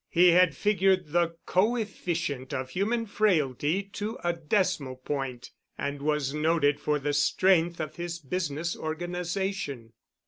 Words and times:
He 0.09 0.29
had 0.29 0.55
figured 0.57 1.09
the 1.09 1.35
coefficient 1.45 2.55
of 2.55 2.71
human 2.71 3.05
frailty 3.05 3.83
to 3.93 4.17
a 4.23 4.33
decimal 4.33 4.95
point, 4.95 5.51
and 5.77 6.01
was 6.01 6.33
noted 6.33 6.79
for 6.79 6.97
the 6.97 7.13
strength 7.13 7.79
of 7.79 7.97
his 7.97 8.17
business 8.17 8.75
organization. 8.75 9.93